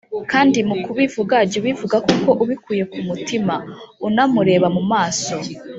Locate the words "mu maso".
4.75-5.35